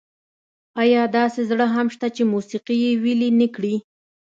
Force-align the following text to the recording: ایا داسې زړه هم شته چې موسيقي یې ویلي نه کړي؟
ایا 0.81 1.03
داسې 1.17 1.41
زړه 1.49 1.65
هم 1.75 1.87
شته 1.95 2.07
چې 2.15 2.23
موسيقي 2.33 2.75
یې 2.85 2.91
ویلي 3.03 3.29
نه 3.39 3.47
کړي؟ 3.55 3.75